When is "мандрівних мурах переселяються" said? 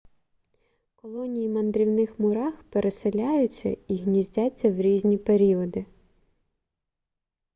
1.49-3.77